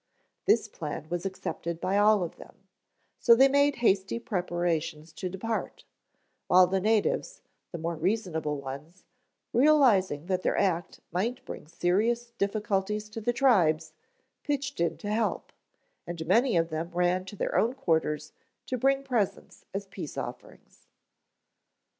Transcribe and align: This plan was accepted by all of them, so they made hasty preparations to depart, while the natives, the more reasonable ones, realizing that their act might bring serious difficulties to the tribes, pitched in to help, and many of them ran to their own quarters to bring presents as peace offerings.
This 0.47 0.67
plan 0.67 1.07
was 1.09 1.27
accepted 1.27 1.79
by 1.79 1.95
all 1.99 2.23
of 2.23 2.37
them, 2.37 2.55
so 3.19 3.35
they 3.35 3.47
made 3.47 3.75
hasty 3.85 4.17
preparations 4.17 5.13
to 5.13 5.29
depart, 5.29 5.83
while 6.47 6.65
the 6.65 6.79
natives, 6.81 7.43
the 7.71 7.77
more 7.77 7.95
reasonable 7.97 8.57
ones, 8.59 9.05
realizing 9.53 10.25
that 10.25 10.41
their 10.41 10.57
act 10.57 11.01
might 11.11 11.45
bring 11.45 11.67
serious 11.67 12.31
difficulties 12.39 13.09
to 13.09 13.21
the 13.21 13.31
tribes, 13.31 13.93
pitched 14.43 14.79
in 14.79 14.97
to 14.97 15.07
help, 15.07 15.53
and 16.07 16.25
many 16.25 16.57
of 16.57 16.69
them 16.69 16.89
ran 16.95 17.23
to 17.25 17.35
their 17.35 17.55
own 17.55 17.73
quarters 17.75 18.33
to 18.65 18.79
bring 18.79 19.03
presents 19.03 19.65
as 19.71 19.85
peace 19.85 20.17
offerings. 20.17 20.87